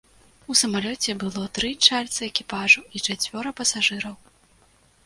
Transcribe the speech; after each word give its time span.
У 0.53 0.55
самалёце 0.61 1.13
было 1.23 1.43
тры 1.59 1.69
чальцы 1.87 2.21
экіпажу 2.31 2.81
і 2.95 3.05
чацвёра 3.07 3.49
пасажыраў. 3.63 4.15